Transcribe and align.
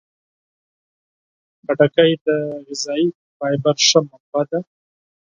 خټکی 1.63 2.11
د 2.25 2.27
غذايي 2.67 3.07
فایبر 3.37 3.75
ښه 3.87 3.99
منبع 4.07 4.43
ده. 4.49 4.59